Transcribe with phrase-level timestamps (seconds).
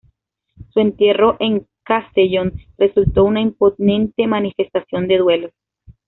[0.71, 5.51] Su entierro en Castellón resultó una imponente manifestación de duelo.